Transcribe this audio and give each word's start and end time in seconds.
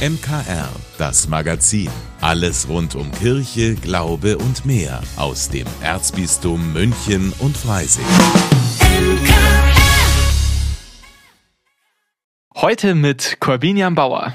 MKR, 0.00 0.70
das 0.96 1.28
Magazin. 1.28 1.90
Alles 2.22 2.70
rund 2.70 2.94
um 2.94 3.12
Kirche, 3.12 3.74
Glaube 3.74 4.38
und 4.38 4.64
mehr 4.64 5.02
aus 5.16 5.50
dem 5.50 5.66
Erzbistum 5.82 6.72
München 6.72 7.34
und 7.38 7.54
Freising. 7.54 8.06
Heute 12.56 12.94
mit 12.94 13.40
Corbinian 13.40 13.94
Bauer. 13.94 14.32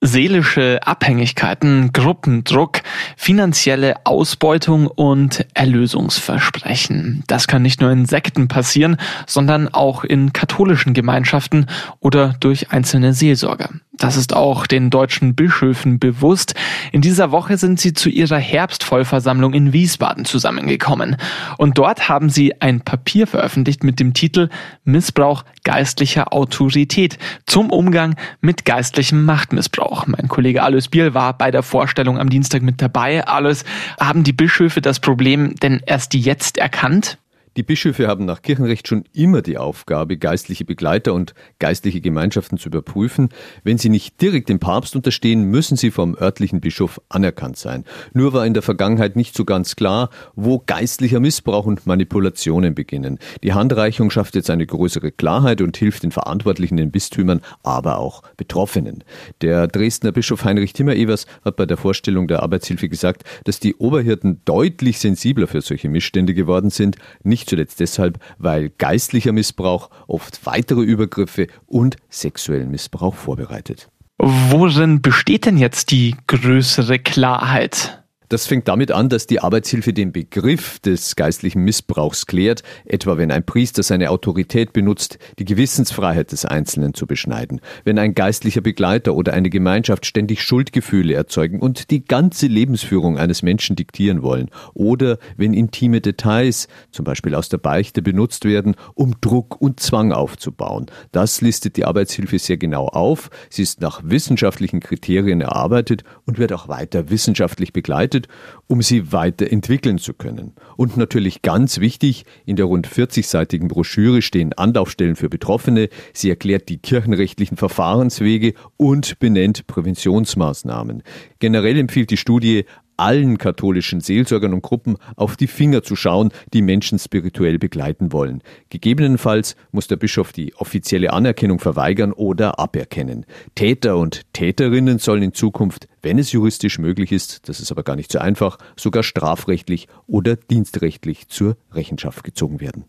Seelische 0.00 0.80
Abhängigkeiten, 0.82 1.92
Gruppendruck, 1.92 2.80
finanzielle 3.18 4.04
Ausbeutung 4.04 4.86
und 4.86 5.46
Erlösungsversprechen. 5.52 7.22
Das 7.26 7.46
kann 7.46 7.60
nicht 7.60 7.82
nur 7.82 7.90
in 7.90 8.06
Sekten 8.06 8.48
passieren, 8.48 8.96
sondern 9.26 9.68
auch 9.68 10.04
in 10.04 10.32
katholischen 10.32 10.94
Gemeinschaften 10.94 11.66
oder 12.00 12.34
durch 12.40 12.72
einzelne 12.72 13.12
Seelsorger. 13.12 13.68
Das 14.02 14.16
ist 14.16 14.34
auch 14.34 14.66
den 14.66 14.90
deutschen 14.90 15.36
Bischöfen 15.36 16.00
bewusst. 16.00 16.56
In 16.90 17.02
dieser 17.02 17.30
Woche 17.30 17.56
sind 17.56 17.78
sie 17.78 17.92
zu 17.92 18.08
ihrer 18.08 18.36
Herbstvollversammlung 18.36 19.54
in 19.54 19.72
Wiesbaden 19.72 20.24
zusammengekommen. 20.24 21.16
Und 21.56 21.78
dort 21.78 22.08
haben 22.08 22.28
sie 22.28 22.60
ein 22.60 22.80
Papier 22.80 23.28
veröffentlicht 23.28 23.84
mit 23.84 24.00
dem 24.00 24.12
Titel 24.12 24.48
Missbrauch 24.82 25.44
geistlicher 25.62 26.32
Autorität 26.32 27.16
zum 27.46 27.70
Umgang 27.70 28.16
mit 28.40 28.64
geistlichem 28.64 29.24
Machtmissbrauch. 29.24 30.08
Mein 30.08 30.26
Kollege 30.26 30.64
Alois 30.64 30.88
Biel 30.90 31.14
war 31.14 31.38
bei 31.38 31.52
der 31.52 31.62
Vorstellung 31.62 32.18
am 32.18 32.28
Dienstag 32.28 32.62
mit 32.62 32.82
dabei. 32.82 33.24
Alois, 33.24 33.62
haben 34.00 34.24
die 34.24 34.32
Bischöfe 34.32 34.80
das 34.80 34.98
Problem 34.98 35.54
denn 35.62 35.80
erst 35.86 36.14
jetzt 36.14 36.58
erkannt? 36.58 37.18
Die 37.58 37.62
Bischöfe 37.62 38.08
haben 38.08 38.24
nach 38.24 38.40
Kirchenrecht 38.40 38.88
schon 38.88 39.04
immer 39.12 39.42
die 39.42 39.58
Aufgabe, 39.58 40.16
geistliche 40.16 40.64
Begleiter 40.64 41.12
und 41.12 41.34
geistliche 41.58 42.00
Gemeinschaften 42.00 42.56
zu 42.56 42.70
überprüfen. 42.70 43.28
Wenn 43.62 43.76
sie 43.76 43.90
nicht 43.90 44.22
direkt 44.22 44.48
dem 44.48 44.58
Papst 44.58 44.96
unterstehen, 44.96 45.44
müssen 45.44 45.76
sie 45.76 45.90
vom 45.90 46.16
örtlichen 46.18 46.62
Bischof 46.62 46.98
anerkannt 47.10 47.58
sein. 47.58 47.84
Nur 48.14 48.32
war 48.32 48.46
in 48.46 48.54
der 48.54 48.62
Vergangenheit 48.62 49.16
nicht 49.16 49.36
so 49.36 49.44
ganz 49.44 49.76
klar, 49.76 50.08
wo 50.34 50.62
geistlicher 50.64 51.20
Missbrauch 51.20 51.66
und 51.66 51.86
Manipulationen 51.86 52.74
beginnen. 52.74 53.18
Die 53.42 53.52
Handreichung 53.52 54.08
schafft 54.08 54.34
jetzt 54.34 54.48
eine 54.48 54.66
größere 54.66 55.12
Klarheit 55.12 55.60
und 55.60 55.76
hilft 55.76 56.04
den 56.04 56.10
Verantwortlichen 56.10 56.78
den 56.78 56.90
Bistümern, 56.90 57.42
aber 57.62 57.98
auch 57.98 58.22
Betroffenen. 58.38 59.04
Der 59.42 59.66
Dresdner 59.66 60.12
Bischof 60.12 60.44
Heinrich 60.44 60.72
Timmer-Evers 60.72 61.26
hat 61.44 61.56
bei 61.56 61.66
der 61.66 61.76
Vorstellung 61.76 62.28
der 62.28 62.42
Arbeitshilfe 62.42 62.88
gesagt, 62.88 63.24
dass 63.44 63.60
die 63.60 63.74
Oberhirten 63.74 64.40
deutlich 64.46 65.00
sensibler 65.00 65.48
für 65.48 65.60
solche 65.60 65.90
Missstände 65.90 66.32
geworden 66.32 66.70
sind, 66.70 66.96
nicht 67.22 67.41
nicht 67.42 67.50
zuletzt 67.50 67.80
deshalb, 67.80 68.18
weil 68.38 68.70
geistlicher 68.70 69.32
Missbrauch 69.32 69.90
oft 70.06 70.46
weitere 70.46 70.82
Übergriffe 70.82 71.48
und 71.66 71.96
sexuellen 72.08 72.70
Missbrauch 72.70 73.14
vorbereitet. 73.14 73.88
Worin 74.18 75.02
besteht 75.02 75.46
denn 75.46 75.56
jetzt 75.56 75.90
die 75.90 76.14
größere 76.28 77.00
Klarheit? 77.00 78.01
Das 78.32 78.46
fängt 78.46 78.66
damit 78.66 78.92
an, 78.92 79.10
dass 79.10 79.26
die 79.26 79.40
Arbeitshilfe 79.40 79.92
den 79.92 80.10
Begriff 80.10 80.78
des 80.78 81.16
geistlichen 81.16 81.64
Missbrauchs 81.64 82.26
klärt, 82.26 82.62
etwa 82.86 83.18
wenn 83.18 83.30
ein 83.30 83.44
Priester 83.44 83.82
seine 83.82 84.08
Autorität 84.08 84.72
benutzt, 84.72 85.18
die 85.38 85.44
Gewissensfreiheit 85.44 86.32
des 86.32 86.46
Einzelnen 86.46 86.94
zu 86.94 87.06
beschneiden, 87.06 87.60
wenn 87.84 87.98
ein 87.98 88.14
geistlicher 88.14 88.62
Begleiter 88.62 89.14
oder 89.16 89.34
eine 89.34 89.50
Gemeinschaft 89.50 90.06
ständig 90.06 90.40
Schuldgefühle 90.40 91.12
erzeugen 91.12 91.60
und 91.60 91.90
die 91.90 92.06
ganze 92.06 92.46
Lebensführung 92.46 93.18
eines 93.18 93.42
Menschen 93.42 93.76
diktieren 93.76 94.22
wollen, 94.22 94.48
oder 94.72 95.18
wenn 95.36 95.52
intime 95.52 96.00
Details, 96.00 96.68
zum 96.90 97.04
Beispiel 97.04 97.34
aus 97.34 97.50
der 97.50 97.58
Beichte, 97.58 98.00
benutzt 98.00 98.46
werden, 98.46 98.76
um 98.94 99.14
Druck 99.20 99.60
und 99.60 99.78
Zwang 99.78 100.10
aufzubauen. 100.10 100.86
Das 101.10 101.42
listet 101.42 101.76
die 101.76 101.84
Arbeitshilfe 101.84 102.38
sehr 102.38 102.56
genau 102.56 102.86
auf. 102.86 103.28
Sie 103.50 103.60
ist 103.60 103.82
nach 103.82 104.00
wissenschaftlichen 104.02 104.80
Kriterien 104.80 105.42
erarbeitet 105.42 106.02
und 106.24 106.38
wird 106.38 106.54
auch 106.54 106.68
weiter 106.68 107.10
wissenschaftlich 107.10 107.74
begleitet 107.74 108.21
entwickelt, 108.22 108.28
um 108.66 108.80
sie 108.82 109.12
weiterentwickeln 109.12 109.98
zu 109.98 110.14
können. 110.14 110.54
Und 110.76 110.96
natürlich 110.96 111.42
ganz 111.42 111.78
wichtig, 111.78 112.24
in 112.46 112.56
der 112.56 112.66
rund 112.66 112.88
40-seitigen 112.88 113.68
Broschüre 113.68 114.22
stehen 114.22 114.52
Anlaufstellen 114.54 115.16
für 115.16 115.28
Betroffene. 115.28 115.88
Sie 116.14 116.30
erklärt 116.30 116.68
die 116.68 116.78
kirchenrechtlichen 116.78 117.56
Verfahrenswege 117.56 118.54
und 118.78 119.18
benennt 119.18 119.66
Präventionsmaßnahmen. 119.66 121.02
Generell 121.38 121.78
empfiehlt 121.78 122.10
die 122.10 122.16
Studie 122.16 122.64
allen 123.02 123.36
katholischen 123.36 124.00
Seelsorgern 124.00 124.54
und 124.54 124.62
Gruppen 124.62 124.96
auf 125.16 125.36
die 125.36 125.48
Finger 125.48 125.82
zu 125.82 125.96
schauen, 125.96 126.30
die 126.52 126.62
Menschen 126.62 127.00
spirituell 127.00 127.58
begleiten 127.58 128.12
wollen. 128.12 128.42
Gegebenenfalls 128.70 129.56
muss 129.72 129.88
der 129.88 129.96
Bischof 129.96 130.32
die 130.32 130.54
offizielle 130.54 131.12
Anerkennung 131.12 131.58
verweigern 131.58 132.12
oder 132.12 132.60
aberkennen. 132.60 133.26
Täter 133.56 133.96
und 133.96 134.22
Täterinnen 134.32 135.00
sollen 135.00 135.24
in 135.24 135.34
Zukunft, 135.34 135.88
wenn 136.00 136.16
es 136.16 136.30
juristisch 136.30 136.78
möglich 136.78 137.10
ist, 137.10 137.48
das 137.48 137.58
ist 137.58 137.72
aber 137.72 137.82
gar 137.82 137.96
nicht 137.96 138.12
so 138.12 138.20
einfach, 138.20 138.58
sogar 138.76 139.02
strafrechtlich 139.02 139.88
oder 140.06 140.36
dienstrechtlich 140.36 141.26
zur 141.26 141.56
Rechenschaft 141.72 142.22
gezogen 142.22 142.60
werden. 142.60 142.84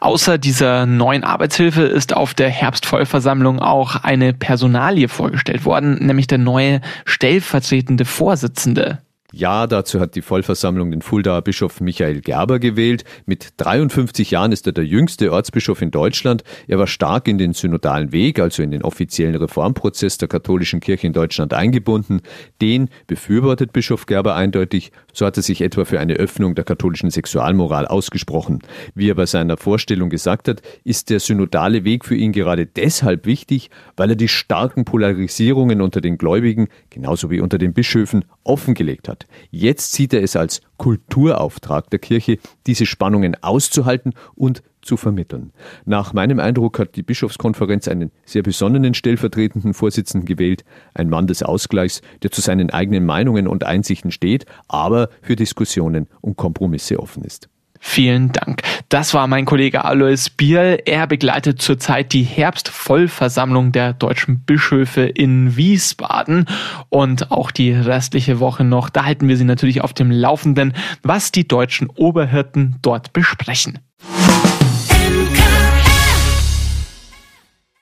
Außer 0.00 0.36
dieser 0.36 0.84
neuen 0.84 1.24
Arbeitshilfe 1.24 1.82
ist 1.82 2.14
auf 2.14 2.34
der 2.34 2.50
Herbstvollversammlung 2.50 3.60
auch 3.60 3.96
eine 3.96 4.34
Personalie 4.34 5.08
vorgestellt 5.08 5.64
worden, 5.64 6.06
nämlich 6.06 6.26
der 6.26 6.38
neue 6.38 6.82
stellvertretende 7.06 8.04
Vorsitzende. 8.04 8.98
Ja, 9.34 9.66
dazu 9.66 10.00
hat 10.00 10.14
die 10.14 10.22
Vollversammlung 10.22 10.90
den 10.90 11.02
Fuldaer 11.02 11.42
Bischof 11.42 11.82
Michael 11.82 12.22
Gerber 12.22 12.58
gewählt. 12.58 13.04
Mit 13.26 13.48
53 13.58 14.30
Jahren 14.30 14.52
ist 14.52 14.66
er 14.66 14.72
der 14.72 14.86
jüngste 14.86 15.30
Ortsbischof 15.30 15.82
in 15.82 15.90
Deutschland. 15.90 16.44
Er 16.66 16.78
war 16.78 16.86
stark 16.86 17.28
in 17.28 17.36
den 17.36 17.52
synodalen 17.52 18.10
Weg, 18.10 18.38
also 18.38 18.62
in 18.62 18.70
den 18.70 18.82
offiziellen 18.82 19.34
Reformprozess 19.34 20.16
der 20.16 20.28
katholischen 20.28 20.80
Kirche 20.80 21.06
in 21.06 21.12
Deutschland 21.12 21.52
eingebunden. 21.52 22.22
Den 22.62 22.88
befürwortet 23.06 23.74
Bischof 23.74 24.06
Gerber 24.06 24.34
eindeutig. 24.34 24.92
So 25.12 25.26
hat 25.26 25.36
er 25.36 25.42
sich 25.42 25.60
etwa 25.60 25.84
für 25.84 26.00
eine 26.00 26.14
Öffnung 26.14 26.54
der 26.54 26.64
katholischen 26.64 27.10
Sexualmoral 27.10 27.86
ausgesprochen. 27.86 28.60
Wie 28.94 29.10
er 29.10 29.14
bei 29.14 29.26
seiner 29.26 29.58
Vorstellung 29.58 30.08
gesagt 30.08 30.48
hat, 30.48 30.62
ist 30.84 31.10
der 31.10 31.20
synodale 31.20 31.84
Weg 31.84 32.06
für 32.06 32.16
ihn 32.16 32.32
gerade 32.32 32.64
deshalb 32.64 33.26
wichtig, 33.26 33.68
weil 33.94 34.08
er 34.08 34.16
die 34.16 34.28
starken 34.28 34.86
Polarisierungen 34.86 35.82
unter 35.82 36.00
den 36.00 36.16
Gläubigen, 36.16 36.68
genauso 36.98 37.30
wie 37.30 37.40
unter 37.40 37.58
den 37.58 37.74
Bischöfen, 37.74 38.24
offengelegt 38.42 39.08
hat. 39.08 39.26
Jetzt 39.52 39.92
sieht 39.92 40.12
er 40.12 40.20
es 40.20 40.34
als 40.34 40.62
Kulturauftrag 40.78 41.88
der 41.90 42.00
Kirche, 42.00 42.38
diese 42.66 42.86
Spannungen 42.86 43.36
auszuhalten 43.40 44.14
und 44.34 44.64
zu 44.82 44.96
vermitteln. 44.96 45.52
Nach 45.84 46.12
meinem 46.12 46.40
Eindruck 46.40 46.80
hat 46.80 46.96
die 46.96 47.04
Bischofskonferenz 47.04 47.86
einen 47.86 48.10
sehr 48.24 48.42
besonnenen 48.42 48.94
stellvertretenden 48.94 49.74
Vorsitzenden 49.74 50.26
gewählt, 50.26 50.64
ein 50.92 51.08
Mann 51.08 51.28
des 51.28 51.44
Ausgleichs, 51.44 52.02
der 52.24 52.32
zu 52.32 52.40
seinen 52.40 52.70
eigenen 52.70 53.06
Meinungen 53.06 53.46
und 53.46 53.62
Einsichten 53.62 54.10
steht, 54.10 54.46
aber 54.66 55.08
für 55.22 55.36
Diskussionen 55.36 56.08
und 56.20 56.36
Kompromisse 56.36 56.98
offen 56.98 57.22
ist. 57.22 57.48
Vielen 57.80 58.32
Dank. 58.32 58.62
Das 58.88 59.14
war 59.14 59.26
mein 59.26 59.44
Kollege 59.44 59.84
Alois 59.84 60.30
Biel. 60.36 60.82
Er 60.84 61.06
begleitet 61.06 61.62
zurzeit 61.62 62.12
die 62.12 62.22
Herbstvollversammlung 62.22 63.72
der 63.72 63.92
deutschen 63.92 64.40
Bischöfe 64.40 65.02
in 65.02 65.56
Wiesbaden 65.56 66.46
und 66.88 67.30
auch 67.30 67.50
die 67.50 67.72
restliche 67.72 68.40
Woche 68.40 68.64
noch. 68.64 68.90
Da 68.90 69.04
halten 69.04 69.28
wir 69.28 69.36
Sie 69.36 69.44
natürlich 69.44 69.82
auf 69.82 69.92
dem 69.92 70.10
Laufenden, 70.10 70.74
was 71.02 71.32
die 71.32 71.46
deutschen 71.46 71.88
Oberhirten 71.88 72.76
dort 72.82 73.12
besprechen. 73.12 73.78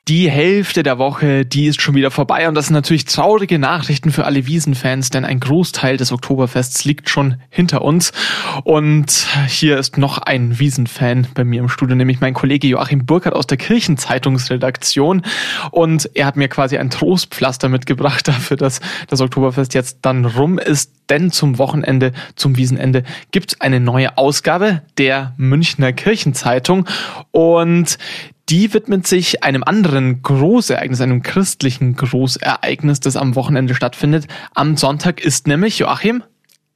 Die 0.09 0.31
Hälfte 0.31 0.85
der 0.85 0.99
Woche, 0.99 1.45
die 1.45 1.67
ist 1.67 1.83
schon 1.83 1.97
wieder 1.97 2.13
vorbei 2.13 2.47
und 2.47 2.55
das 2.55 2.67
sind 2.67 2.75
natürlich 2.75 3.07
traurige 3.07 3.59
Nachrichten 3.59 4.13
für 4.13 4.25
alle 4.25 4.47
Wiesenfans, 4.47 5.11
denn 5.11 5.25
ein 5.25 5.41
Großteil 5.41 5.97
des 5.97 6.13
Oktoberfests 6.13 6.85
liegt 6.85 7.09
schon 7.09 7.41
hinter 7.51 7.83
uns. 7.83 8.13
Und 8.63 9.27
hier 9.49 9.77
ist 9.77 9.99
noch 9.99 10.19
ein 10.19 10.61
Wiesenfan 10.61 11.27
bei 11.35 11.43
mir 11.43 11.59
im 11.61 11.69
Studio, 11.69 11.97
nämlich 11.97 12.21
mein 12.21 12.35
Kollege 12.35 12.69
Joachim 12.69 13.05
Burkhardt 13.05 13.35
aus 13.35 13.49
der 13.49 13.59
Kirchenzeitungsredaktion. 13.59 15.23
Und 15.73 16.09
er 16.15 16.27
hat 16.27 16.37
mir 16.37 16.47
quasi 16.47 16.79
ein 16.79 16.91
Trostpflaster 16.91 17.69
mitgebracht 17.69 18.29
dafür, 18.29 18.57
dass 18.57 18.81
das 19.09 19.21
Oktoberfest 19.21 19.75
jetzt 19.75 19.99
dann 20.03 20.25
rum 20.25 20.61
ist. 20.61 20.93
Denn 21.09 21.31
zum 21.31 21.59
Wochenende, 21.59 22.13
zum 22.35 22.57
Wiesenende, 22.57 23.05
gibt 23.31 23.63
eine 23.63 23.81
neue 23.81 24.19
Ausgabe 24.19 24.83
der 24.99 25.35
Münchner 25.37 25.93
Kirchenzeitung. 25.93 26.87
Und 27.31 27.99
die 28.49 28.73
widmet 28.75 29.07
sich 29.07 29.43
einem 29.43 29.65
anderen 29.65 30.23
Großereignis, 30.23 31.01
einem 31.01 31.23
christlichen 31.23 31.97
Großereignis, 31.97 33.01
das 33.01 33.17
am 33.17 33.35
Wochenende 33.35 33.75
stattfindet. 33.75 34.27
Am 34.55 34.77
Sonntag 34.77 35.21
ist 35.21 35.47
nämlich, 35.47 35.79
Joachim, 35.79 36.23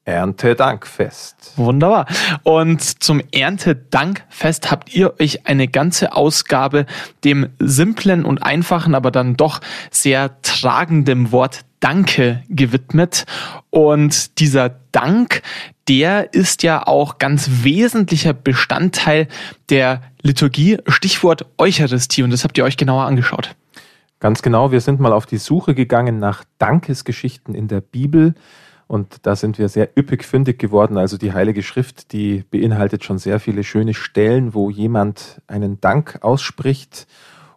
Erntedankfest. 0.05 1.53
Wunderbar. 1.57 2.07
Und 2.43 2.81
zum 2.81 3.23
Erntedankfest 3.33 4.71
habt 4.71 4.93
ihr 4.95 5.15
euch 5.21 5.47
eine 5.47 5.69
ganze 5.69 6.13
Ausgabe 6.13 6.87
dem 7.23 7.51
simplen 7.59 8.25
und 8.25 8.43
einfachen, 8.43 8.95
aber 8.95 9.11
dann 9.11 9.37
doch 9.37 9.61
sehr 9.91 10.41
tragenden 10.43 11.31
Wort 11.31 11.61
Danke 11.81 12.43
gewidmet. 12.49 13.25
Und 13.71 14.39
dieser 14.39 14.71
Dank, 14.93 15.43
der 15.89 16.33
ist 16.33 16.63
ja 16.63 16.87
auch 16.87 17.19
ganz 17.19 17.49
wesentlicher 17.63 18.33
Bestandteil 18.33 19.29
der 19.71 20.03
Liturgie, 20.23 20.79
Stichwort 20.87 21.47
Eucharistie. 21.59 22.23
Und 22.23 22.31
das 22.31 22.45
habt 22.45 22.57
ihr 22.59 22.65
euch 22.65 22.77
genauer 22.77 23.05
angeschaut. 23.05 23.57
Ganz 24.21 24.43
genau, 24.43 24.71
wir 24.71 24.81
sind 24.81 25.01
mal 25.01 25.15
auf 25.15 25.25
die 25.25 25.39
Suche 25.39 25.75
gegangen 25.75 26.19
nach 26.19 26.45
Dankesgeschichten 26.59 27.55
in 27.55 27.69
der 27.69 27.81
Bibel 27.81 28.35
und 28.91 29.25
da 29.25 29.37
sind 29.37 29.57
wir 29.57 29.69
sehr 29.69 29.89
üppig 29.97 30.25
fündig 30.25 30.59
geworden. 30.59 30.99
Also 30.99 31.17
die 31.17 31.33
Heilige 31.33 31.63
Schrift, 31.63 32.13
die 32.13 32.43
beinhaltet 32.51 33.05
schon 33.05 33.19
sehr 33.19 33.39
viele 33.39 33.63
schöne 33.63 33.95
Stellen, 33.95 34.53
wo 34.53 34.69
jemand 34.69 35.41
einen 35.47 35.81
Dank 35.81 36.19
ausspricht 36.23 37.07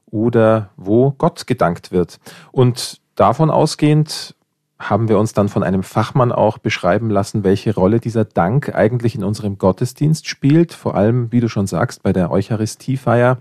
oder 0.06 0.70
wo 0.78 1.10
Gott 1.10 1.48
gedankt 1.48 1.92
wird. 1.92 2.20
Und 2.52 3.02
davon 3.16 3.50
ausgehend 3.50 4.36
haben 4.80 5.08
wir 5.08 5.18
uns 5.18 5.34
dann 5.34 5.50
von 5.50 5.64
einem 5.64 5.84
Fachmann 5.84 6.32
auch 6.32 6.58
beschreiben 6.58 7.10
lassen, 7.10 7.44
welche 7.44 7.74
Rolle 7.74 8.00
dieser 8.00 8.26
Dank 8.26 8.76
eigentlich 8.76 9.16
in 9.16 9.24
unserem 9.24 9.58
Gottesdienst 9.58 10.28
spielt, 10.28 10.74
vor 10.74 10.96
allem, 10.96 11.32
wie 11.32 11.40
du 11.40 11.48
schon 11.48 11.68
sagst, 11.68 12.04
bei 12.04 12.12
der 12.12 12.32
Eucharistiefeier. 12.32 13.38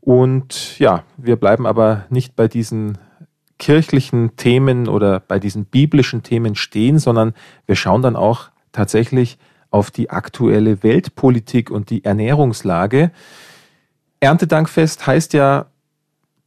Und 0.00 0.78
ja, 0.78 1.04
wir 1.16 1.36
bleiben 1.36 1.66
aber 1.66 2.04
nicht 2.10 2.36
bei 2.36 2.48
diesen 2.48 2.98
kirchlichen 3.58 4.36
Themen 4.36 4.88
oder 4.88 5.20
bei 5.20 5.38
diesen 5.38 5.64
biblischen 5.64 6.22
Themen 6.22 6.54
stehen, 6.54 6.98
sondern 6.98 7.34
wir 7.66 7.76
schauen 7.76 8.02
dann 8.02 8.16
auch 8.16 8.50
tatsächlich 8.72 9.38
auf 9.70 9.90
die 9.90 10.10
aktuelle 10.10 10.82
Weltpolitik 10.82 11.70
und 11.70 11.90
die 11.90 12.04
Ernährungslage. 12.04 13.10
Erntedankfest 14.20 15.06
heißt 15.06 15.32
ja 15.32 15.66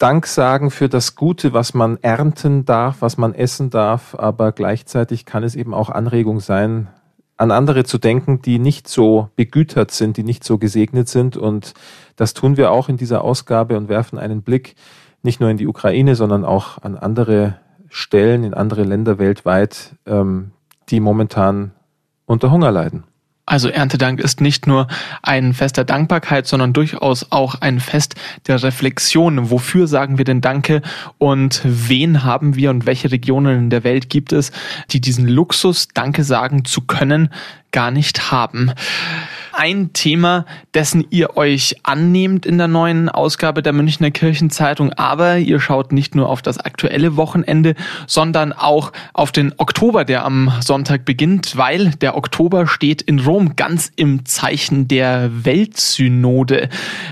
Dank 0.01 0.25
sagen 0.25 0.71
für 0.71 0.89
das 0.89 1.15
Gute, 1.15 1.53
was 1.53 1.75
man 1.75 1.97
ernten 2.01 2.65
darf, 2.65 3.03
was 3.03 3.19
man 3.19 3.35
essen 3.35 3.69
darf, 3.69 4.15
aber 4.15 4.51
gleichzeitig 4.51 5.27
kann 5.27 5.43
es 5.43 5.53
eben 5.53 5.75
auch 5.75 5.91
Anregung 5.91 6.39
sein, 6.39 6.87
an 7.37 7.51
andere 7.51 7.83
zu 7.83 7.99
denken, 7.99 8.41
die 8.41 8.57
nicht 8.57 8.87
so 8.87 9.29
begütert 9.35 9.91
sind, 9.91 10.17
die 10.17 10.23
nicht 10.23 10.43
so 10.43 10.57
gesegnet 10.57 11.07
sind. 11.07 11.37
Und 11.37 11.75
das 12.15 12.33
tun 12.33 12.57
wir 12.57 12.71
auch 12.71 12.89
in 12.89 12.97
dieser 12.97 13.23
Ausgabe 13.23 13.77
und 13.77 13.89
werfen 13.89 14.17
einen 14.17 14.41
Blick 14.41 14.73
nicht 15.21 15.39
nur 15.39 15.51
in 15.51 15.57
die 15.57 15.67
Ukraine, 15.67 16.15
sondern 16.15 16.45
auch 16.45 16.79
an 16.81 16.97
andere 16.97 17.59
Stellen, 17.87 18.43
in 18.43 18.55
andere 18.55 18.81
Länder 18.81 19.19
weltweit, 19.19 19.97
ähm, 20.07 20.49
die 20.89 20.99
momentan 20.99 21.73
unter 22.25 22.49
Hunger 22.49 22.71
leiden. 22.71 23.03
Also 23.45 23.69
Erntedank 23.69 24.19
ist 24.19 24.39
nicht 24.39 24.67
nur 24.67 24.87
ein 25.23 25.53
Fest 25.53 25.77
der 25.77 25.83
Dankbarkeit, 25.83 26.47
sondern 26.47 26.73
durchaus 26.73 27.31
auch 27.31 27.55
ein 27.55 27.79
Fest 27.79 28.15
der 28.47 28.61
Reflexion. 28.61 29.49
Wofür 29.49 29.87
sagen 29.87 30.17
wir 30.17 30.25
denn 30.25 30.41
Danke 30.41 30.81
und 31.17 31.61
wen 31.63 32.23
haben 32.23 32.55
wir 32.55 32.69
und 32.69 32.85
welche 32.85 33.11
Regionen 33.11 33.57
in 33.57 33.69
der 33.69 33.83
Welt 33.83 34.09
gibt 34.09 34.31
es, 34.31 34.51
die 34.91 35.01
diesen 35.01 35.27
Luxus, 35.27 35.87
Danke 35.93 36.23
sagen 36.23 36.65
zu 36.65 36.81
können, 36.81 37.29
gar 37.71 37.91
nicht 37.91 38.31
haben? 38.31 38.71
Ein 39.53 39.93
Thema, 39.93 40.45
dessen 40.73 41.05
ihr 41.09 41.37
euch 41.37 41.75
annehmt 41.83 42.45
in 42.45 42.57
der 42.57 42.67
neuen 42.67 43.09
Ausgabe 43.09 43.61
der 43.61 43.73
Münchner 43.73 44.11
Kirchenzeitung. 44.11 44.93
Aber 44.93 45.37
ihr 45.37 45.59
schaut 45.59 45.91
nicht 45.91 46.15
nur 46.15 46.29
auf 46.29 46.41
das 46.41 46.59
aktuelle 46.59 47.17
Wochenende, 47.17 47.75
sondern 48.07 48.53
auch 48.53 48.91
auf 49.13 49.31
den 49.31 49.53
Oktober, 49.57 50.05
der 50.05 50.25
am 50.25 50.51
Sonntag 50.61 51.05
beginnt, 51.05 51.57
weil 51.57 51.91
der 52.01 52.15
Oktober 52.17 52.67
steht 52.67 53.01
in 53.01 53.19
Rom 53.19 53.55
ganz 53.55 53.91
im 53.95 54.25
Zeichen 54.25 54.87
der 54.87 55.29
Weltsynode. 55.45 56.69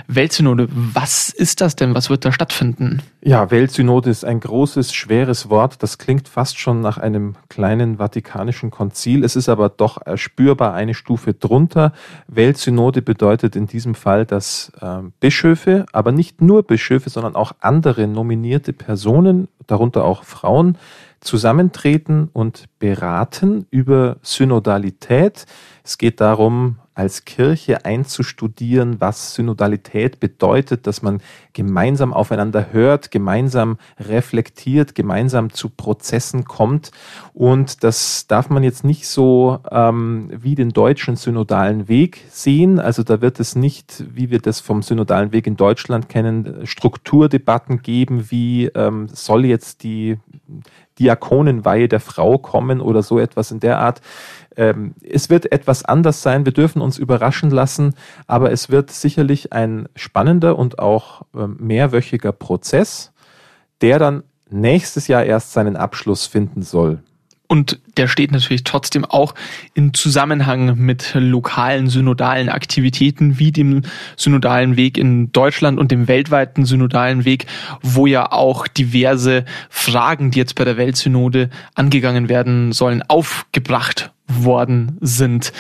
Weltsynode, 0.07 0.68
was 0.69 1.30
ist 1.30 1.62
das 1.62 1.75
denn? 1.75 1.95
Was 1.95 2.09
wird 2.09 2.25
da 2.25 2.31
stattfinden? 2.31 3.01
Ja, 3.21 3.51
Weltsynode 3.51 4.09
ist 4.09 4.24
ein 4.24 4.39
großes, 4.39 4.94
schweres 4.94 5.50
Wort. 5.50 5.83
Das 5.83 5.97
klingt 5.97 6.30
fast 6.30 6.57
schon 6.57 6.80
nach 6.80 6.97
einem 6.97 7.36
kleinen 7.50 7.97
vatikanischen 7.97 8.71
Konzil. 8.71 9.24
Es 9.24 9.36
ist 9.36 9.50
aber 9.50 9.69
doch 9.69 10.00
spürbar 10.15 10.74
eine 10.74 10.94
Stufe 10.94 11.33
drunter. 11.33 11.94
Weltsynode 12.31 13.02
bedeutet 13.02 13.56
in 13.56 13.66
diesem 13.68 13.96
Fall, 13.96 14.26
dass 14.26 14.72
äh, 14.81 15.00
Bischöfe, 15.20 15.86
aber 15.92 16.12
nicht 16.12 16.42
nur 16.42 16.64
Bischöfe, 16.64 17.10
sondern 17.10 17.36
auch 17.36 17.54
andere 17.60 18.08
nominierte 18.08 18.72
Personen, 18.72 19.48
darunter 19.68 20.06
auch 20.06 20.24
Frauen, 20.24 20.78
zusammentreten 21.22 22.30
und 22.31 22.66
beraten 22.80 23.66
über 23.72 24.18
Synodalität. 24.22 25.46
Es 25.89 25.97
geht 25.97 26.21
darum, 26.21 26.75
als 26.94 27.25
Kirche 27.25 27.83
einzustudieren, 27.83 29.01
was 29.01 29.33
Synodalität 29.33 30.19
bedeutet, 30.19 30.86
dass 30.86 31.01
man 31.01 31.19
gemeinsam 31.53 32.13
aufeinander 32.13 32.71
hört, 32.71 33.09
gemeinsam 33.09 33.80
reflektiert, 34.00 34.94
gemeinsam 34.94 35.51
zu 35.51 35.68
Prozessen 35.69 36.45
kommt. 36.45 36.91
Und 37.33 37.83
das 37.83 38.27
darf 38.27 38.51
man 38.51 38.62
jetzt 38.62 38.83
nicht 38.83 39.07
so 39.07 39.62
ähm, 39.71 40.30
wie 40.31 40.53
den 40.53 40.69
deutschen 40.69 41.15
synodalen 41.15 41.88
Weg 41.88 42.24
sehen. 42.30 42.77
Also 42.77 43.01
da 43.01 43.19
wird 43.19 43.39
es 43.39 43.56
nicht, 43.56 44.03
wie 44.13 44.30
wir 44.30 44.39
das 44.39 44.59
vom 44.59 44.83
synodalen 44.83 45.31
Weg 45.31 45.47
in 45.47 45.56
Deutschland 45.56 46.07
kennen, 46.07 46.68
Strukturdebatten 46.68 47.81
geben, 47.81 48.30
wie 48.30 48.65
ähm, 48.75 49.07
soll 49.12 49.45
jetzt 49.45 49.81
die 49.81 50.19
Diakonenweihe 51.00 51.88
der 51.88 52.00
Frau 52.00 52.38
kommen 52.38 52.81
oder 52.81 53.01
so 53.01 53.19
etwas 53.19 53.51
in 53.51 53.60
der 53.60 53.80
Art. 53.80 54.01
Ähm, 54.56 54.94
es 55.01 55.30
wird 55.30 55.51
etwas 55.51 55.86
anders 55.86 56.22
sein. 56.22 56.46
Wir 56.46 56.54
dürfen 56.54 56.81
uns 56.81 56.98
überraschen 56.98 57.50
lassen, 57.50 57.96
aber 58.28 58.51
es 58.51 58.69
wird 58.69 58.92
sicherlich 58.92 59.54
ein 59.54 59.88
spannender 59.96 60.60
und 60.60 60.80
auch 60.80 61.24
ähm, 61.36 61.57
mehrwöchiger 61.60 62.31
Prozess, 62.31 63.13
der 63.81 64.00
dann 64.00 64.24
nächstes 64.50 65.07
Jahr 65.07 65.24
erst 65.24 65.54
seinen 65.54 65.75
Abschluss 65.75 66.28
finden 66.28 66.62
soll. 66.62 67.00
Und 67.51 67.80
der 67.98 68.07
steht 68.07 68.31
natürlich 68.31 68.63
trotzdem 68.63 69.06
auch 69.06 69.34
in 69.74 69.96
Zusammenhang 69.96 70.78
mit 70.78 71.16
lokalen 71.16 71.90
synodalen 71.90 72.48
Aktivitäten 72.48 73.40
wie 73.40 73.51
dem 73.51 73.81
synodalen 74.16 74.78
Weg 74.78 75.00
in 75.00 75.31
Deutschland 75.31 75.80
und 75.80 75.90
dem 75.90 76.07
weltweiten 76.07 76.66
synodalen 76.66 77.25
Weg, 77.25 77.48
wo 77.81 78.06
ja 78.06 78.31
auch 78.31 78.68
diverse 78.68 79.46
Fragen, 79.68 80.30
die 80.30 80.38
jetzt 80.38 80.54
bei 80.54 80.63
der 80.63 80.78
Weltsynode 80.78 81.50
angegangen 81.74 82.30
werden 82.30 82.72
sollen, 82.72 83.01
aufgebracht 83.07 84.12
worden 84.28 84.98
sind. 85.01 85.51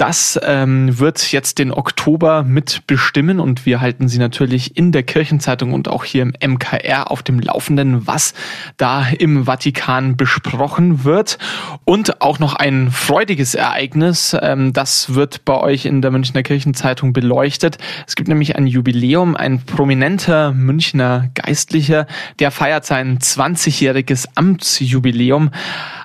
Das 0.00 0.40
ähm, 0.42 0.98
wird 0.98 1.30
jetzt 1.30 1.58
den 1.58 1.70
Oktober 1.70 2.42
mit 2.42 2.86
bestimmen 2.86 3.38
und 3.38 3.66
wir 3.66 3.82
halten 3.82 4.08
Sie 4.08 4.18
natürlich 4.18 4.74
in 4.74 4.92
der 4.92 5.02
Kirchenzeitung 5.02 5.74
und 5.74 5.88
auch 5.88 6.04
hier 6.04 6.22
im 6.22 6.32
MKR 6.54 7.10
auf 7.10 7.22
dem 7.22 7.38
Laufenden, 7.38 8.06
was 8.06 8.32
da 8.78 9.06
im 9.18 9.44
Vatikan 9.44 10.16
besprochen 10.16 11.04
wird. 11.04 11.36
Und 11.84 12.22
auch 12.22 12.38
noch 12.38 12.54
ein 12.54 12.90
freudiges 12.90 13.54
Ereignis, 13.54 14.34
ähm, 14.40 14.72
das 14.72 15.14
wird 15.14 15.44
bei 15.44 15.60
euch 15.60 15.84
in 15.84 16.00
der 16.00 16.10
Münchner 16.10 16.42
Kirchenzeitung 16.42 17.12
beleuchtet. 17.12 17.76
Es 18.06 18.16
gibt 18.16 18.30
nämlich 18.30 18.56
ein 18.56 18.66
Jubiläum, 18.66 19.36
ein 19.36 19.60
prominenter 19.66 20.52
Münchner 20.52 21.28
Geistlicher, 21.34 22.06
der 22.38 22.50
feiert 22.50 22.86
sein 22.86 23.18
20-jähriges 23.18 24.28
Amtsjubiläum. 24.34 25.50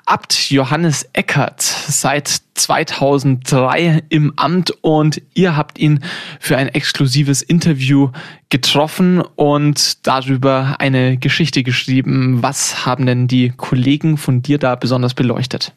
Abt 0.04 0.50
Johannes 0.50 1.08
Eckert 1.14 1.62
seit 1.62 2.45
2003 2.56 4.04
im 4.08 4.32
Amt 4.36 4.72
und 4.82 5.22
ihr 5.34 5.56
habt 5.56 5.78
ihn 5.78 6.00
für 6.40 6.56
ein 6.56 6.68
exklusives 6.68 7.42
Interview 7.42 8.10
getroffen 8.48 9.20
und 9.20 10.06
darüber 10.06 10.76
eine 10.78 11.16
Geschichte 11.16 11.62
geschrieben. 11.62 12.42
Was 12.42 12.86
haben 12.86 13.06
denn 13.06 13.28
die 13.28 13.50
Kollegen 13.50 14.16
von 14.16 14.42
dir 14.42 14.58
da 14.58 14.74
besonders 14.74 15.14
beleuchtet? 15.14 15.72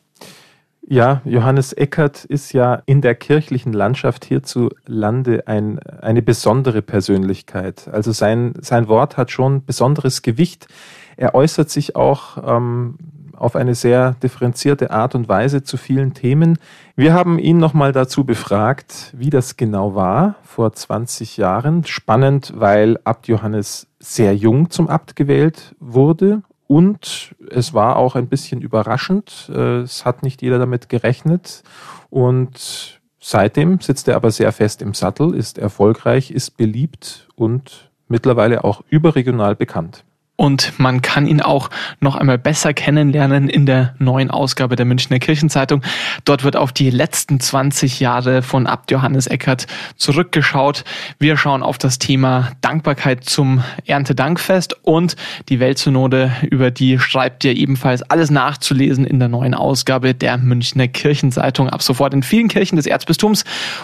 Ja, 0.92 1.22
Johannes 1.24 1.72
Eckert 1.72 2.26
ist 2.26 2.52
ja 2.52 2.82
in 2.88 3.02
der 3.02 3.14
kirchlichen 3.14 3.74
Landschaft 3.74 4.26
hierzulande 4.26 5.44
ein, 5.46 5.78
eine 6.02 6.24
besondere 6.24 6.82
Persönlichkeit. 6.82 7.88
Also 7.92 8.12
sein, 8.12 8.54
sein 8.60 8.88
Wort 8.88 9.16
hat 9.16 9.30
schon 9.30 9.64
besonderes 9.64 10.24
Gewicht. 10.24 10.68
Er 11.16 11.36
äußert 11.36 11.70
sich 11.70 11.96
auch 11.96 12.38
ähm, 12.44 12.96
auf 13.36 13.56
eine 13.56 13.76
sehr 13.76 14.16
differenzierte 14.24 14.92
Art 14.92 15.16
und 15.16 15.30
Weise 15.30 15.64
zu 15.64 15.78
vielen 15.78 16.14
Themen. 16.14 16.58
Wir 16.96 17.14
haben 17.14 17.40
ihn 17.40 17.58
nochmal 17.58 17.92
dazu 17.92 18.24
befragt, 18.24 19.14
wie 19.18 19.30
das 19.30 19.58
genau 19.58 19.96
war 19.96 20.36
vor 20.44 20.74
20 20.74 21.38
Jahren. 21.38 21.86
Spannend, 21.86 22.54
weil 22.56 23.00
Abt 23.04 23.28
Johannes 23.28 23.88
sehr 24.00 24.36
jung 24.36 24.70
zum 24.70 24.88
Abt 24.88 25.16
gewählt 25.16 25.76
wurde 25.80 26.42
und 26.68 27.36
es 27.50 27.74
war 27.74 27.96
auch 27.96 28.16
ein 28.16 28.28
bisschen 28.28 28.62
überraschend. 28.62 29.50
Äh, 29.54 29.80
es 29.80 30.06
hat 30.06 30.22
nicht 30.22 30.42
jeder 30.42 30.60
damit 30.60 30.88
gerechnet 30.88 31.64
und 32.10 33.02
seitdem 33.20 33.82
sitzt 33.82 34.08
er 34.08 34.16
aber 34.16 34.32
sehr 34.32 34.52
fest 34.52 34.82
im 34.82 34.94
Sattel, 34.94 35.34
ist 35.34 35.58
erfolgreich, 35.58 36.32
ist 36.32 36.58
beliebt 36.58 37.28
und 37.36 37.90
mittlerweile 38.08 38.64
auch 38.64 38.84
überregional 38.90 39.56
bekannt. 39.56 40.04
Und 40.40 40.80
man 40.80 41.02
kann 41.02 41.28
ihn 41.28 41.42
auch 41.42 41.70
noch 42.00 42.16
einmal 42.16 42.38
besser 42.38 42.74
kennenlernen 42.74 43.50
in 43.50 43.66
der 43.66 43.94
neuen 44.00 44.32
Ausgabe 44.32 44.78
der 44.78 44.86
Münchner 44.86 45.20
Kirchenzeitung. 45.20 45.82
Dort 46.24 46.46
wird 46.46 46.56
auf 46.56 46.72
die 46.72 46.90
letzten 46.92 47.42
20 47.42 48.00
Jahre 48.00 48.42
von 48.42 48.66
Abt 48.66 48.90
Johannes 48.90 49.28
Eckert 49.28 49.68
zurückgeschaut. 49.98 50.86
Wir 51.20 51.36
schauen 51.36 51.62
auf 51.62 51.78
das 51.78 52.00
Thema 52.00 52.54
Dankbarkeit 52.62 53.26
zum 53.26 53.66
Erntedankfest 53.86 54.78
und 54.84 55.18
die 55.50 55.60
Weltsynode, 55.60 56.32
über 56.50 56.72
die 56.72 57.00
schreibt 57.00 57.44
ihr 57.44 57.58
ebenfalls 57.58 58.02
alles 58.04 58.32
nachzulesen 58.32 59.04
in 59.04 59.20
der 59.20 59.28
neuen 59.28 59.54
Ausgabe 59.54 60.14
der 60.14 60.38
Münchner 60.38 60.88
Kirchenzeitung. 60.88 61.68
Ab 61.68 61.84
sofort 61.84 62.14
in 62.14 62.24
vielen 62.24 62.48
Kirchen 62.48 62.78
des 62.78 62.86
Erzbistums 62.86 63.44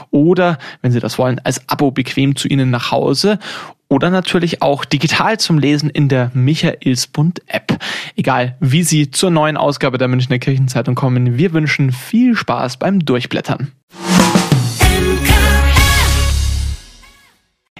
oder, 0.09 0.57
wenn 0.81 0.93
Sie 0.93 1.01
das 1.01 1.17
wollen, 1.17 1.41
als 1.43 1.67
Abo 1.67 1.91
bequem 1.91 2.37
zu 2.37 2.47
Ihnen 2.47 2.69
nach 2.69 2.91
Hause. 2.91 3.39
Oder 3.87 4.09
natürlich 4.09 4.61
auch 4.61 4.85
digital 4.85 5.39
zum 5.39 5.59
Lesen 5.59 5.89
in 5.89 6.09
der 6.09 6.31
Michaelsbund 6.33 7.41
App. 7.47 7.77
Egal, 8.15 8.55
wie 8.59 8.83
Sie 8.83 9.11
zur 9.11 9.31
neuen 9.31 9.57
Ausgabe 9.57 9.97
der 9.97 10.07
Münchner 10.07 10.39
Kirchenzeitung 10.39 10.95
kommen, 10.95 11.37
wir 11.37 11.53
wünschen 11.53 11.91
viel 11.91 12.35
Spaß 12.35 12.77
beim 12.77 13.05
Durchblättern. 13.05 13.71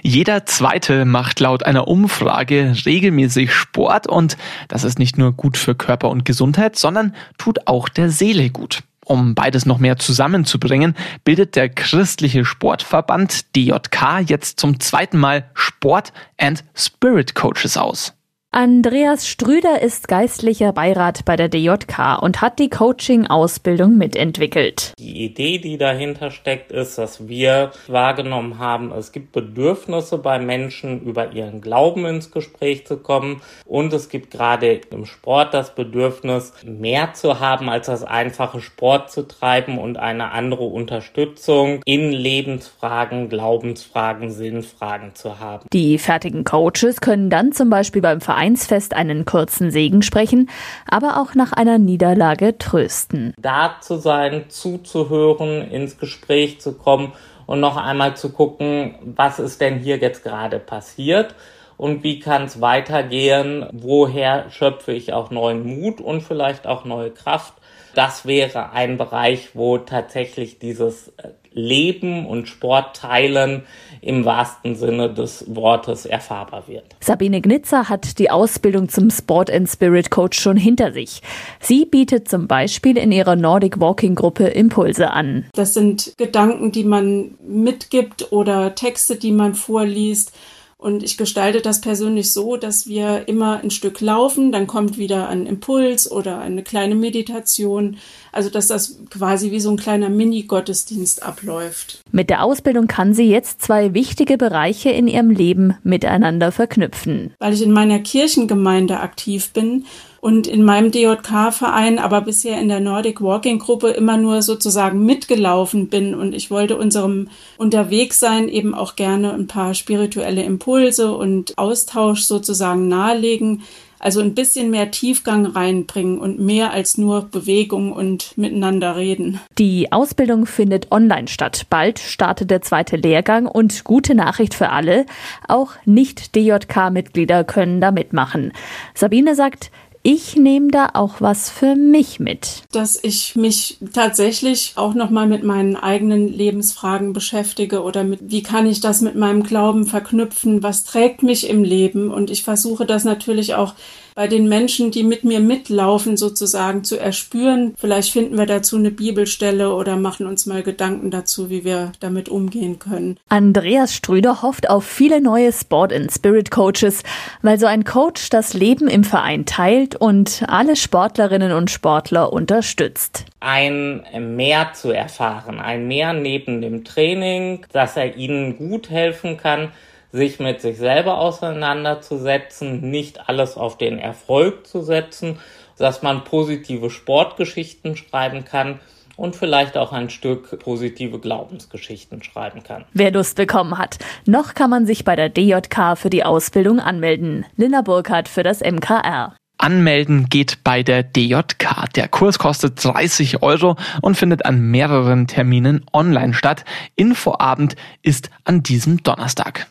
Jeder 0.02 0.46
Zweite 0.46 1.04
macht 1.04 1.40
laut 1.40 1.64
einer 1.64 1.88
Umfrage 1.88 2.74
regelmäßig 2.86 3.52
Sport 3.52 4.06
und 4.06 4.36
das 4.68 4.84
ist 4.84 5.00
nicht 5.00 5.18
nur 5.18 5.32
gut 5.32 5.56
für 5.56 5.74
Körper 5.74 6.10
und 6.10 6.24
Gesundheit, 6.24 6.76
sondern 6.76 7.12
tut 7.38 7.66
auch 7.66 7.88
der 7.88 8.10
Seele 8.10 8.50
gut. 8.50 8.84
Um 9.08 9.36
beides 9.36 9.66
noch 9.66 9.78
mehr 9.78 9.98
zusammenzubringen, 9.98 10.96
bildet 11.22 11.54
der 11.54 11.68
christliche 11.68 12.44
Sportverband 12.44 13.54
DJK 13.54 14.18
jetzt 14.26 14.58
zum 14.58 14.80
zweiten 14.80 15.16
Mal 15.16 15.48
Sport 15.54 16.12
and 16.38 16.64
Spirit 16.74 17.36
Coaches 17.36 17.76
aus. 17.76 18.15
Andreas 18.58 19.28
Strüder 19.28 19.82
ist 19.82 20.08
geistlicher 20.08 20.72
Beirat 20.72 21.26
bei 21.26 21.36
der 21.36 21.50
DJK 21.50 22.22
und 22.22 22.40
hat 22.40 22.58
die 22.58 22.70
Coaching-Ausbildung 22.70 23.98
mitentwickelt. 23.98 24.94
Die 24.98 25.26
Idee, 25.26 25.58
die 25.58 25.76
dahinter 25.76 26.30
steckt, 26.30 26.72
ist, 26.72 26.96
dass 26.96 27.28
wir 27.28 27.72
wahrgenommen 27.86 28.58
haben, 28.58 28.92
es 28.92 29.12
gibt 29.12 29.32
Bedürfnisse 29.32 30.16
bei 30.16 30.38
Menschen, 30.38 31.02
über 31.02 31.32
ihren 31.32 31.60
Glauben 31.60 32.06
ins 32.06 32.30
Gespräch 32.30 32.86
zu 32.86 32.96
kommen. 32.96 33.42
Und 33.66 33.92
es 33.92 34.08
gibt 34.08 34.30
gerade 34.30 34.80
im 34.88 35.04
Sport 35.04 35.52
das 35.52 35.74
Bedürfnis, 35.74 36.54
mehr 36.64 37.12
zu 37.12 37.40
haben, 37.40 37.68
als 37.68 37.88
das 37.88 38.04
einfache 38.04 38.62
Sport 38.62 39.10
zu 39.12 39.28
treiben 39.28 39.76
und 39.76 39.98
eine 39.98 40.30
andere 40.30 40.64
Unterstützung 40.64 41.82
in 41.84 42.10
Lebensfragen, 42.10 43.28
Glaubensfragen, 43.28 44.30
Sinnfragen 44.30 45.14
zu 45.14 45.40
haben. 45.40 45.66
Die 45.74 45.98
fertigen 45.98 46.44
Coaches 46.44 47.02
können 47.02 47.28
dann 47.28 47.52
zum 47.52 47.68
Beispiel 47.68 48.00
beim 48.00 48.22
Verein 48.22 48.45
Vereinsfest 48.46 48.94
einen 48.94 49.24
kurzen 49.24 49.72
Segen 49.72 50.02
sprechen, 50.02 50.48
aber 50.88 51.20
auch 51.20 51.34
nach 51.34 51.52
einer 51.52 51.78
Niederlage 51.78 52.56
trösten. 52.58 53.34
Da 53.38 53.76
zu 53.80 53.96
sein, 53.96 54.44
zuzuhören, 54.48 55.68
ins 55.68 55.98
Gespräch 55.98 56.60
zu 56.60 56.74
kommen 56.74 57.12
und 57.46 57.58
noch 57.58 57.76
einmal 57.76 58.16
zu 58.16 58.30
gucken, 58.30 58.94
was 59.02 59.40
ist 59.40 59.60
denn 59.60 59.80
hier 59.80 59.96
jetzt 59.96 60.22
gerade 60.22 60.60
passiert 60.60 61.34
und 61.76 62.04
wie 62.04 62.20
kann 62.20 62.44
es 62.44 62.60
weitergehen, 62.60 63.66
woher 63.72 64.48
schöpfe 64.50 64.92
ich 64.92 65.12
auch 65.12 65.32
neuen 65.32 65.66
Mut 65.66 66.00
und 66.00 66.22
vielleicht 66.22 66.68
auch 66.68 66.84
neue 66.84 67.10
Kraft. 67.10 67.54
Das 67.96 68.26
wäre 68.26 68.72
ein 68.72 68.98
Bereich, 68.98 69.54
wo 69.54 69.78
tatsächlich 69.78 70.58
dieses 70.58 71.14
Leben 71.50 72.26
und 72.26 72.46
Sport 72.46 72.96
teilen 72.96 73.62
im 74.02 74.26
wahrsten 74.26 74.76
Sinne 74.76 75.14
des 75.14 75.46
Wortes 75.48 76.04
erfahrbar 76.04 76.68
wird. 76.68 76.84
Sabine 77.00 77.40
Gnitzer 77.40 77.88
hat 77.88 78.18
die 78.18 78.30
Ausbildung 78.30 78.90
zum 78.90 79.08
Sport 79.08 79.50
and 79.50 79.66
Spirit 79.66 80.10
Coach 80.10 80.38
schon 80.38 80.58
hinter 80.58 80.92
sich. 80.92 81.22
Sie 81.58 81.86
bietet 81.86 82.28
zum 82.28 82.46
Beispiel 82.46 82.98
in 82.98 83.12
ihrer 83.12 83.34
Nordic 83.34 83.80
Walking 83.80 84.14
Gruppe 84.14 84.44
Impulse 84.48 85.10
an. 85.10 85.46
Das 85.54 85.72
sind 85.72 86.12
Gedanken, 86.18 86.72
die 86.72 86.84
man 86.84 87.36
mitgibt 87.48 88.30
oder 88.30 88.74
Texte, 88.74 89.16
die 89.16 89.32
man 89.32 89.54
vorliest 89.54 90.34
und 90.78 91.02
ich 91.02 91.16
gestalte 91.16 91.62
das 91.62 91.80
persönlich 91.80 92.32
so, 92.32 92.58
dass 92.58 92.86
wir 92.86 93.28
immer 93.28 93.60
ein 93.62 93.70
Stück 93.70 94.02
laufen, 94.02 94.52
dann 94.52 94.66
kommt 94.66 94.98
wieder 94.98 95.28
ein 95.28 95.46
Impuls 95.46 96.10
oder 96.10 96.38
eine 96.38 96.62
kleine 96.62 96.94
Meditation. 96.94 97.96
Also 98.30 98.50
dass 98.50 98.68
das 98.68 99.00
quasi 99.08 99.52
wie 99.52 99.60
so 99.60 99.70
ein 99.70 99.78
kleiner 99.78 100.10
Mini-Gottesdienst 100.10 101.22
abläuft. 101.22 102.02
Mit 102.12 102.28
der 102.28 102.44
Ausbildung 102.44 102.88
kann 102.88 103.14
sie 103.14 103.30
jetzt 103.30 103.62
zwei 103.62 103.94
wichtige 103.94 104.36
Bereiche 104.36 104.90
in 104.90 105.08
ihrem 105.08 105.30
Leben 105.30 105.74
miteinander 105.82 106.52
verknüpfen. 106.52 107.32
Weil 107.38 107.54
ich 107.54 107.62
in 107.62 107.72
meiner 107.72 108.00
Kirchengemeinde 108.00 109.00
aktiv 109.00 109.52
bin 109.54 109.86
und 110.26 110.48
in 110.48 110.64
meinem 110.64 110.90
DJK-Verein, 110.90 112.00
aber 112.00 112.20
bisher 112.20 112.60
in 112.60 112.66
der 112.66 112.80
Nordic 112.80 113.20
Walking 113.20 113.60
Gruppe 113.60 113.90
immer 113.90 114.16
nur 114.16 114.42
sozusagen 114.42 115.06
mitgelaufen 115.06 115.86
bin 115.88 116.16
und 116.16 116.34
ich 116.34 116.50
wollte 116.50 116.76
unserem 116.76 117.28
Unterwegssein 117.58 118.48
eben 118.48 118.74
auch 118.74 118.96
gerne 118.96 119.32
ein 119.32 119.46
paar 119.46 119.72
spirituelle 119.74 120.42
Impulse 120.42 121.16
und 121.16 121.56
Austausch 121.56 122.22
sozusagen 122.22 122.88
nahelegen, 122.88 123.62
also 123.98 124.20
ein 124.20 124.34
bisschen 124.34 124.70
mehr 124.70 124.90
Tiefgang 124.90 125.46
reinbringen 125.46 126.18
und 126.18 126.38
mehr 126.38 126.72
als 126.72 126.98
nur 126.98 127.22
Bewegung 127.22 127.92
und 127.92 128.36
miteinander 128.36 128.96
reden. 128.96 129.40
Die 129.58 129.92
Ausbildung 129.92 130.46
findet 130.46 130.90
online 130.90 131.28
statt. 131.28 131.66
Bald 131.70 131.98
startet 131.98 132.50
der 132.50 132.62
zweite 132.62 132.96
Lehrgang 132.96 133.46
und 133.46 133.84
gute 133.84 134.14
Nachricht 134.14 134.54
für 134.54 134.70
alle, 134.70 135.06
auch 135.48 135.72
Nicht-DJK-Mitglieder 135.84 137.44
können 137.44 137.80
da 137.80 137.90
mitmachen. 137.90 138.52
Sabine 138.94 139.34
sagt, 139.34 139.70
ich 140.06 140.36
nehme 140.36 140.68
da 140.68 140.90
auch 140.94 141.20
was 141.20 141.50
für 141.50 141.74
mich 141.74 142.20
mit. 142.20 142.62
Dass 142.70 142.96
ich 143.02 143.34
mich 143.34 143.78
tatsächlich 143.92 144.74
auch 144.76 144.94
nochmal 144.94 145.26
mit 145.26 145.42
meinen 145.42 145.74
eigenen 145.74 146.28
Lebensfragen 146.28 147.12
beschäftige 147.12 147.82
oder 147.82 148.04
mit, 148.04 148.20
wie 148.22 148.44
kann 148.44 148.66
ich 148.66 148.80
das 148.80 149.00
mit 149.00 149.16
meinem 149.16 149.42
Glauben 149.42 149.84
verknüpfen? 149.84 150.62
Was 150.62 150.84
trägt 150.84 151.24
mich 151.24 151.50
im 151.50 151.64
Leben? 151.64 152.12
Und 152.12 152.30
ich 152.30 152.44
versuche 152.44 152.86
das 152.86 153.02
natürlich 153.02 153.56
auch 153.56 153.74
bei 154.16 154.28
den 154.28 154.48
Menschen, 154.48 154.90
die 154.90 155.02
mit 155.02 155.24
mir 155.24 155.40
mitlaufen, 155.40 156.16
sozusagen 156.16 156.84
zu 156.84 156.98
erspüren. 156.98 157.74
Vielleicht 157.76 158.10
finden 158.10 158.38
wir 158.38 158.46
dazu 158.46 158.76
eine 158.76 158.90
Bibelstelle 158.90 159.74
oder 159.74 159.96
machen 159.96 160.26
uns 160.26 160.46
mal 160.46 160.62
Gedanken 160.62 161.10
dazu, 161.10 161.50
wie 161.50 161.64
wir 161.64 161.92
damit 162.00 162.30
umgehen 162.30 162.78
können. 162.78 163.18
Andreas 163.28 163.94
Strüder 163.94 164.40
hofft 164.40 164.70
auf 164.70 164.86
viele 164.86 165.20
neue 165.20 165.52
Sport 165.52 165.92
and 165.92 166.10
Spirit 166.10 166.50
Coaches, 166.50 167.02
weil 167.42 167.60
so 167.60 167.66
ein 167.66 167.84
Coach 167.84 168.30
das 168.30 168.54
Leben 168.54 168.88
im 168.88 169.04
Verein 169.04 169.44
teilt 169.44 169.96
und 169.96 170.44
alle 170.48 170.76
Sportlerinnen 170.76 171.52
und 171.52 171.70
Sportler 171.70 172.32
unterstützt. 172.32 173.26
Ein 173.40 174.02
Mehr 174.18 174.72
zu 174.72 174.92
erfahren, 174.92 175.60
ein 175.60 175.86
Mehr 175.88 176.14
neben 176.14 176.62
dem 176.62 176.84
Training, 176.84 177.66
dass 177.70 177.98
er 177.98 178.16
ihnen 178.16 178.56
gut 178.56 178.88
helfen 178.88 179.36
kann, 179.36 179.72
sich 180.16 180.40
mit 180.40 180.60
sich 180.60 180.78
selber 180.78 181.18
auseinanderzusetzen, 181.18 182.90
nicht 182.90 183.28
alles 183.28 183.56
auf 183.56 183.78
den 183.78 183.98
Erfolg 183.98 184.66
zu 184.66 184.82
setzen, 184.82 185.38
dass 185.78 186.02
man 186.02 186.24
positive 186.24 186.90
Sportgeschichten 186.90 187.96
schreiben 187.96 188.44
kann 188.44 188.80
und 189.16 189.36
vielleicht 189.36 189.76
auch 189.76 189.92
ein 189.92 190.10
Stück 190.10 190.58
positive 190.58 191.18
Glaubensgeschichten 191.18 192.22
schreiben 192.22 192.62
kann. 192.62 192.84
Wer 192.92 193.12
Lust 193.12 193.36
bekommen 193.36 193.78
hat, 193.78 193.98
noch 194.26 194.54
kann 194.54 194.70
man 194.70 194.86
sich 194.86 195.04
bei 195.04 195.16
der 195.16 195.28
DJK 195.28 195.96
für 195.96 196.10
die 196.10 196.24
Ausbildung 196.24 196.80
anmelden. 196.80 197.46
Linda 197.56 197.82
Burkhardt 197.82 198.28
für 198.28 198.42
das 198.42 198.60
MKR. 198.60 199.34
Anmelden 199.58 200.28
geht 200.28 200.62
bei 200.64 200.82
der 200.82 201.02
DJK. 201.02 201.90
Der 201.94 202.08
Kurs 202.08 202.38
kostet 202.38 202.84
30 202.84 203.42
Euro 203.42 203.76
und 204.02 204.16
findet 204.16 204.44
an 204.44 204.60
mehreren 204.60 205.26
Terminen 205.26 205.84
online 205.94 206.34
statt. 206.34 206.64
Infoabend 206.94 207.74
ist 208.02 208.30
an 208.44 208.62
diesem 208.62 209.02
Donnerstag. 209.02 209.66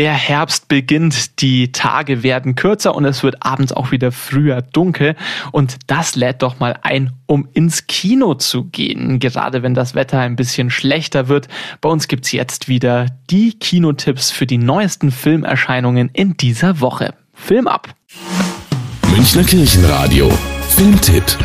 Der 0.00 0.14
Herbst 0.14 0.68
beginnt, 0.68 1.42
die 1.42 1.72
Tage 1.72 2.22
werden 2.22 2.54
kürzer 2.54 2.94
und 2.94 3.04
es 3.04 3.22
wird 3.22 3.44
abends 3.44 3.72
auch 3.72 3.90
wieder 3.90 4.12
früher 4.12 4.62
dunkel. 4.62 5.14
Und 5.52 5.76
das 5.88 6.14
lädt 6.14 6.40
doch 6.40 6.58
mal 6.58 6.78
ein, 6.80 7.12
um 7.26 7.48
ins 7.52 7.86
Kino 7.86 8.34
zu 8.34 8.64
gehen. 8.64 9.18
Gerade 9.18 9.62
wenn 9.62 9.74
das 9.74 9.94
Wetter 9.94 10.20
ein 10.20 10.36
bisschen 10.36 10.70
schlechter 10.70 11.28
wird. 11.28 11.48
Bei 11.82 11.90
uns 11.90 12.08
gibt's 12.08 12.32
jetzt 12.32 12.66
wieder 12.66 13.08
die 13.28 13.58
Kinotipps 13.58 14.30
für 14.30 14.46
die 14.46 14.56
neuesten 14.56 15.10
Filmerscheinungen 15.10 16.08
in 16.14 16.34
dieser 16.36 16.80
Woche. 16.80 17.12
Film 17.34 17.66
ab! 17.66 17.92
Münchner 19.10 19.44
Kirchenradio. 19.44 20.30
Filmtipp. 20.76 21.36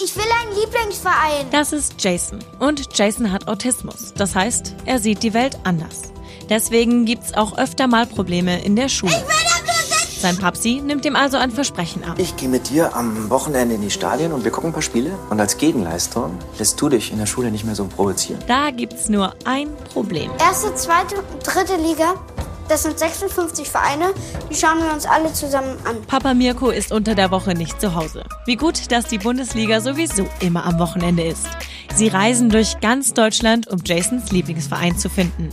Ich 0.00 0.14
will 0.14 0.30
Lieblingsverein. 0.66 1.46
Das 1.50 1.72
ist 1.72 1.94
Jason. 1.98 2.38
Und 2.58 2.96
Jason 2.96 3.30
hat 3.32 3.48
Autismus. 3.48 4.12
Das 4.16 4.34
heißt, 4.34 4.74
er 4.84 4.98
sieht 4.98 5.22
die 5.22 5.32
Welt 5.34 5.58
anders. 5.64 6.02
Deswegen 6.48 7.04
gibt's 7.04 7.34
auch 7.34 7.56
öfter 7.58 7.86
mal 7.86 8.06
Probleme 8.06 8.62
in 8.62 8.76
der 8.76 8.88
Schule. 8.88 9.12
Ich 9.12 9.18
will 9.18 9.44
da 9.44 9.64
nur 9.64 9.74
sitzen. 9.74 10.20
Sein 10.20 10.38
Papsi 10.38 10.82
nimmt 10.84 11.04
ihm 11.04 11.14
also 11.16 11.36
ein 11.36 11.50
Versprechen 11.50 12.04
ab. 12.04 12.16
Ich 12.18 12.36
gehe 12.36 12.48
mit 12.48 12.70
dir 12.70 12.96
am 12.96 13.30
Wochenende 13.30 13.74
in 13.74 13.82
die 13.82 13.90
Stadien 13.90 14.32
und 14.32 14.44
wir 14.44 14.50
gucken 14.50 14.70
ein 14.70 14.72
paar 14.72 14.82
Spiele. 14.82 15.10
Und 15.30 15.40
als 15.40 15.58
Gegenleistung 15.58 16.38
lässt 16.58 16.80
du 16.80 16.88
dich 16.88 17.12
in 17.12 17.18
der 17.18 17.26
Schule 17.26 17.50
nicht 17.50 17.64
mehr 17.64 17.74
so 17.74 17.84
provozieren. 17.86 18.40
Da 18.46 18.70
gibt's 18.70 19.08
nur 19.08 19.34
ein 19.44 19.68
Problem. 19.92 20.30
Erste, 20.38 20.74
zweite, 20.74 21.16
dritte 21.44 21.76
Liga. 21.76 22.14
Das 22.68 22.82
sind 22.82 22.98
56 22.98 23.70
Vereine, 23.70 24.12
die 24.50 24.54
schauen 24.54 24.78
wir 24.82 24.92
uns 24.92 25.06
alle 25.06 25.32
zusammen 25.32 25.76
an. 25.84 26.02
Papa 26.06 26.34
Mirko 26.34 26.70
ist 26.70 26.90
unter 26.90 27.14
der 27.14 27.30
Woche 27.30 27.54
nicht 27.54 27.80
zu 27.80 27.94
Hause. 27.94 28.24
Wie 28.44 28.56
gut, 28.56 28.90
dass 28.90 29.06
die 29.06 29.18
Bundesliga 29.18 29.80
sowieso 29.80 30.26
immer 30.40 30.64
am 30.64 30.78
Wochenende 30.78 31.22
ist. 31.22 31.46
Sie 31.94 32.08
reisen 32.08 32.50
durch 32.50 32.78
ganz 32.80 33.14
Deutschland, 33.14 33.68
um 33.68 33.78
Jasons 33.84 34.30
Lieblingsverein 34.30 34.98
zu 34.98 35.08
finden. 35.08 35.48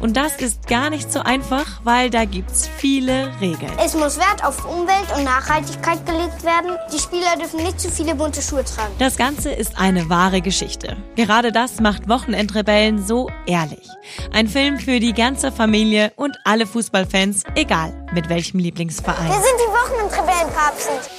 Und 0.00 0.16
das 0.16 0.36
ist 0.36 0.66
gar 0.66 0.90
nicht 0.90 1.12
so 1.12 1.20
einfach, 1.20 1.80
weil 1.84 2.10
da 2.10 2.24
gibt's 2.24 2.68
viele 2.78 3.30
Regeln. 3.40 3.70
Es 3.78 3.94
muss 3.94 4.18
Wert 4.18 4.44
auf 4.44 4.64
Umwelt 4.64 5.06
und 5.16 5.24
Nachhaltigkeit 5.24 6.04
gelegt 6.04 6.42
werden. 6.42 6.76
Die 6.92 6.98
Spieler 6.98 7.36
dürfen 7.38 7.62
nicht 7.62 7.78
zu 7.80 7.90
viele 7.90 8.14
bunte 8.14 8.42
Schuhe 8.42 8.64
tragen. 8.64 8.92
Das 8.98 9.16
Ganze 9.16 9.50
ist 9.50 9.78
eine 9.78 10.08
wahre 10.08 10.40
Geschichte. 10.40 10.96
Gerade 11.14 11.52
das 11.52 11.80
macht 11.80 12.08
Wochenendrebellen 12.08 13.04
so 13.06 13.30
ehrlich. 13.46 13.88
Ein 14.32 14.48
Film 14.48 14.78
für 14.78 14.98
die 14.98 15.12
ganze 15.12 15.52
Familie 15.52 16.12
und 16.16 16.36
alle 16.44 16.53
Fußballfans, 16.62 17.42
egal 17.56 17.92
mit 18.14 18.28
welchem 18.28 18.60
Lieblingsverein. 18.60 19.26
Wir 19.26 19.34
sind 19.34 19.58
die 19.58 19.72
Wochenendrebellen, 19.72 20.52
Papst. 20.54 21.10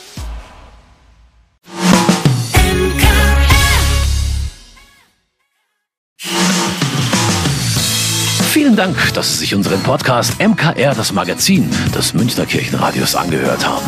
Vielen 8.56 8.78
Dank, 8.78 9.14
dass 9.14 9.34
Sie 9.34 9.40
sich 9.40 9.54
unseren 9.54 9.84
Podcast 9.84 10.40
MKR, 10.40 10.96
das 10.96 11.12
Magazin 11.12 11.70
des 11.94 12.14
Münchner 12.14 12.46
Kirchenradios, 12.46 13.14
angehört 13.14 13.68
haben. 13.68 13.86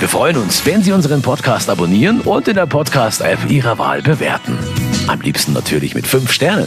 Wir 0.00 0.08
freuen 0.08 0.36
uns, 0.38 0.66
wenn 0.66 0.82
Sie 0.82 0.92
unseren 0.92 1.22
Podcast 1.22 1.70
abonnieren 1.70 2.20
und 2.22 2.48
in 2.48 2.56
der 2.56 2.66
Podcast-App 2.66 3.48
Ihrer 3.48 3.78
Wahl 3.78 4.02
bewerten. 4.02 4.58
Am 5.06 5.20
liebsten 5.20 5.52
natürlich 5.52 5.94
mit 5.94 6.06
fünf 6.06 6.32
Sternen. 6.32 6.66